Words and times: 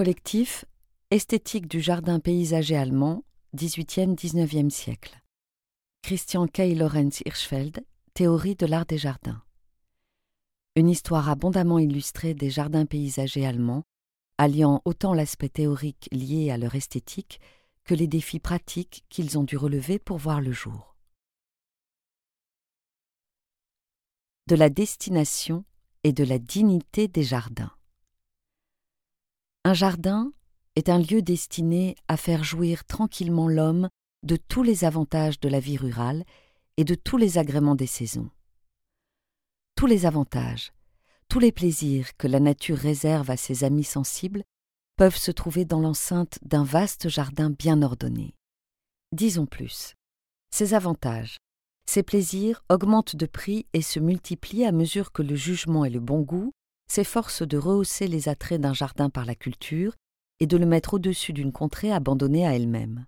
collectif 0.00 0.64
Esthétique 1.10 1.68
du 1.68 1.82
jardin 1.82 2.20
paysager 2.20 2.74
allemand, 2.74 3.22
18e-19e 3.54 4.70
siècle. 4.70 5.20
Christian 6.00 6.46
K. 6.46 6.74
Lorenz 6.74 7.20
Hirschfeld, 7.26 7.84
Théorie 8.14 8.56
de 8.56 8.64
l'art 8.64 8.86
des 8.86 8.96
jardins. 8.96 9.42
Une 10.74 10.88
histoire 10.88 11.28
abondamment 11.28 11.78
illustrée 11.78 12.32
des 12.32 12.48
jardins 12.48 12.86
paysagers 12.86 13.44
allemands, 13.44 13.82
alliant 14.38 14.80
autant 14.86 15.12
l'aspect 15.12 15.50
théorique 15.50 16.08
lié 16.12 16.50
à 16.50 16.56
leur 16.56 16.74
esthétique 16.76 17.38
que 17.84 17.92
les 17.92 18.06
défis 18.06 18.40
pratiques 18.40 19.04
qu'ils 19.10 19.36
ont 19.36 19.44
dû 19.44 19.58
relever 19.58 19.98
pour 19.98 20.16
voir 20.16 20.40
le 20.40 20.52
jour. 20.52 20.96
De 24.46 24.54
la 24.54 24.70
destination 24.70 25.66
et 26.04 26.14
de 26.14 26.24
la 26.24 26.38
dignité 26.38 27.06
des 27.06 27.22
jardins. 27.22 27.72
Un 29.64 29.74
jardin 29.74 30.32
est 30.74 30.88
un 30.88 30.98
lieu 30.98 31.20
destiné 31.20 31.94
à 32.08 32.16
faire 32.16 32.44
jouir 32.44 32.86
tranquillement 32.86 33.46
l'homme 33.46 33.90
de 34.22 34.36
tous 34.36 34.62
les 34.62 34.84
avantages 34.84 35.38
de 35.38 35.50
la 35.50 35.60
vie 35.60 35.76
rurale 35.76 36.24
et 36.78 36.84
de 36.84 36.94
tous 36.94 37.18
les 37.18 37.36
agréments 37.36 37.74
des 37.74 37.86
saisons. 37.86 38.30
Tous 39.74 39.84
les 39.86 40.06
avantages, 40.06 40.72
tous 41.28 41.40
les 41.40 41.52
plaisirs 41.52 42.16
que 42.16 42.26
la 42.26 42.40
nature 42.40 42.78
réserve 42.78 43.30
à 43.30 43.36
ses 43.36 43.62
amis 43.62 43.84
sensibles 43.84 44.44
peuvent 44.96 45.16
se 45.16 45.30
trouver 45.30 45.66
dans 45.66 45.80
l'enceinte 45.80 46.38
d'un 46.42 46.64
vaste 46.64 47.10
jardin 47.10 47.50
bien 47.50 47.82
ordonné. 47.82 48.34
Disons 49.12 49.46
plus. 49.46 49.94
Ces 50.50 50.72
avantages, 50.72 51.36
ces 51.84 52.02
plaisirs 52.02 52.64
augmentent 52.70 53.16
de 53.16 53.26
prix 53.26 53.66
et 53.74 53.82
se 53.82 54.00
multiplient 54.00 54.64
à 54.64 54.72
mesure 54.72 55.12
que 55.12 55.22
le 55.22 55.34
jugement 55.34 55.84
et 55.84 55.90
le 55.90 56.00
bon 56.00 56.22
goût 56.22 56.52
s'efforcent 56.90 57.46
de 57.46 57.56
rehausser 57.56 58.08
les 58.08 58.28
attraits 58.28 58.60
d'un 58.60 58.74
jardin 58.74 59.10
par 59.10 59.24
la 59.24 59.34
culture 59.34 59.94
et 60.40 60.46
de 60.46 60.56
le 60.56 60.66
mettre 60.66 60.94
au-dessus 60.94 61.32
d'une 61.32 61.52
contrée 61.52 61.92
abandonnée 61.92 62.46
à 62.46 62.54
elle-même. 62.54 63.06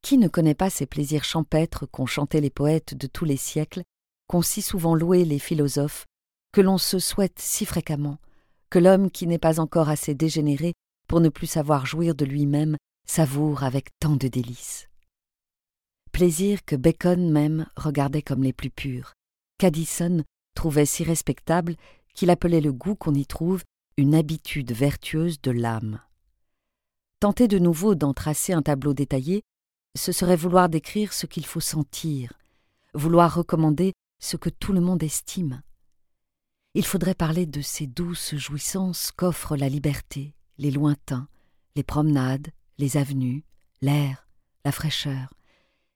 Qui 0.00 0.16
ne 0.16 0.28
connaît 0.28 0.54
pas 0.54 0.70
ces 0.70 0.86
plaisirs 0.86 1.24
champêtres 1.24 1.84
qu'ont 1.86 2.06
chantés 2.06 2.40
les 2.40 2.50
poètes 2.50 2.94
de 2.94 3.06
tous 3.06 3.24
les 3.24 3.36
siècles, 3.36 3.82
qu'ont 4.26 4.42
si 4.42 4.62
souvent 4.62 4.94
loués 4.94 5.24
les 5.24 5.38
philosophes, 5.38 6.06
que 6.52 6.60
l'on 6.60 6.78
se 6.78 6.98
souhaite 6.98 7.38
si 7.38 7.66
fréquemment, 7.66 8.18
que 8.70 8.78
l'homme 8.78 9.10
qui 9.10 9.26
n'est 9.26 9.38
pas 9.38 9.60
encore 9.60 9.88
assez 9.88 10.14
dégénéré 10.14 10.72
pour 11.08 11.20
ne 11.20 11.28
plus 11.28 11.46
savoir 11.46 11.84
jouir 11.84 12.14
de 12.14 12.24
lui-même 12.24 12.76
savoure 13.06 13.64
avec 13.64 13.88
tant 13.98 14.16
de 14.16 14.28
délices. 14.28 14.88
Plaisirs 16.12 16.64
que 16.64 16.76
Bacon 16.76 17.30
même 17.30 17.66
regardait 17.76 18.22
comme 18.22 18.42
les 18.42 18.52
plus 18.52 18.70
purs, 18.70 19.12
qu'Addison 19.58 20.24
trouvait 20.54 20.86
si 20.86 21.04
respectables 21.04 21.76
qu'il 22.18 22.30
appelait 22.30 22.60
le 22.60 22.72
goût 22.72 22.96
qu'on 22.96 23.14
y 23.14 23.26
trouve 23.26 23.62
une 23.96 24.12
habitude 24.12 24.72
vertueuse 24.72 25.40
de 25.40 25.52
l'âme. 25.52 26.00
Tenter 27.20 27.46
de 27.46 27.60
nouveau 27.60 27.94
d'en 27.94 28.12
tracer 28.12 28.52
un 28.52 28.60
tableau 28.60 28.92
détaillé, 28.92 29.44
ce 29.96 30.10
serait 30.10 30.34
vouloir 30.34 30.68
décrire 30.68 31.12
ce 31.12 31.26
qu'il 31.26 31.46
faut 31.46 31.60
sentir, 31.60 32.32
vouloir 32.92 33.36
recommander 33.36 33.92
ce 34.18 34.36
que 34.36 34.50
tout 34.50 34.72
le 34.72 34.80
monde 34.80 35.04
estime. 35.04 35.62
Il 36.74 36.84
faudrait 36.84 37.14
parler 37.14 37.46
de 37.46 37.60
ces 37.60 37.86
douces 37.86 38.34
jouissances 38.34 39.12
qu'offrent 39.12 39.56
la 39.56 39.68
liberté, 39.68 40.34
les 40.58 40.72
lointains, 40.72 41.28
les 41.76 41.84
promenades, 41.84 42.48
les 42.78 42.96
avenues, 42.96 43.44
l'air, 43.80 44.26
la 44.64 44.72
fraîcheur, 44.72 45.34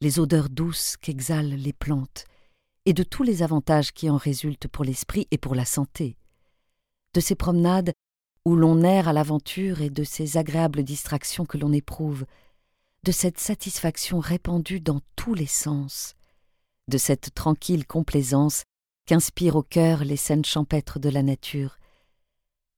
les 0.00 0.18
odeurs 0.18 0.48
douces 0.48 0.96
qu'exhalent 0.96 1.56
les 1.56 1.74
plantes, 1.74 2.24
et 2.86 2.92
de 2.92 3.02
tous 3.02 3.24
les 3.24 3.42
avantages 3.42 3.92
qui 3.92 4.08
en 4.08 4.16
résultent 4.16 4.68
pour 4.68 4.84
l'esprit 4.84 5.26
et 5.30 5.38
pour 5.38 5.54
la 5.54 5.64
santé. 5.64 6.16
De 7.14 7.20
ces 7.20 7.34
promenades 7.34 7.92
où 8.44 8.54
l'on 8.54 8.82
erre 8.82 9.08
à 9.08 9.12
l'aventure 9.12 9.82
et 9.82 9.90
de 9.90 10.04
ces 10.04 10.36
agréables 10.36 10.84
distractions 10.84 11.44
que 11.44 11.58
l'on 11.58 11.72
éprouve, 11.72 12.24
de 13.02 13.12
cette 13.12 13.40
satisfaction 13.40 14.20
répandue 14.20 14.80
dans 14.80 15.00
tous 15.16 15.34
les 15.34 15.46
sens, 15.46 16.14
de 16.86 16.96
cette 16.96 17.34
tranquille 17.34 17.86
complaisance 17.86 18.62
qu'inspirent 19.04 19.56
au 19.56 19.62
cœur 19.62 20.04
les 20.04 20.16
scènes 20.16 20.44
champêtres 20.44 21.00
de 21.00 21.08
la 21.08 21.24
nature, 21.24 21.78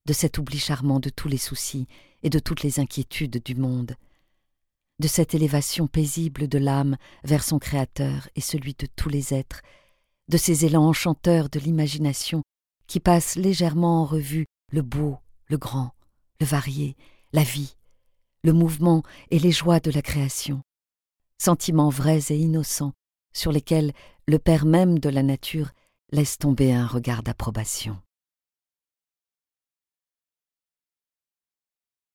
de 0.06 0.14
cet 0.14 0.38
oubli 0.38 0.58
charmant 0.58 1.00
de 1.00 1.10
tous 1.10 1.28
les 1.28 1.38
soucis 1.38 1.86
et 2.22 2.30
de 2.30 2.38
toutes 2.38 2.62
les 2.62 2.80
inquiétudes 2.80 3.42
du 3.44 3.54
monde, 3.54 3.94
de 5.00 5.08
cette 5.08 5.34
élévation 5.34 5.86
paisible 5.86 6.48
de 6.48 6.58
l'âme 6.58 6.96
vers 7.24 7.44
son 7.44 7.58
Créateur 7.58 8.28
et 8.36 8.40
celui 8.40 8.72
de 8.72 8.86
tous 8.96 9.10
les 9.10 9.34
êtres, 9.34 9.60
de 10.28 10.36
ces 10.36 10.64
élans 10.64 10.86
enchanteurs 10.86 11.48
de 11.48 11.58
l'imagination 11.58 12.42
qui 12.86 13.00
passe 13.00 13.36
légèrement 13.36 14.02
en 14.02 14.04
revue 14.04 14.46
le 14.72 14.82
beau, 14.82 15.18
le 15.46 15.58
grand, 15.58 15.92
le 16.40 16.46
varié, 16.46 16.96
la 17.32 17.42
vie, 17.42 17.76
le 18.42 18.52
mouvement 18.52 19.02
et 19.30 19.38
les 19.38 19.52
joies 19.52 19.80
de 19.80 19.90
la 19.90 20.02
création, 20.02 20.62
sentiments 21.38 21.90
vrais 21.90 22.30
et 22.30 22.36
innocents 22.36 22.92
sur 23.32 23.52
lesquels 23.52 23.92
le 24.26 24.38
Père 24.38 24.64
même 24.64 24.98
de 24.98 25.08
la 25.08 25.22
nature 25.22 25.70
laisse 26.12 26.38
tomber 26.38 26.72
un 26.72 26.86
regard 26.86 27.22
d'approbation. 27.22 27.98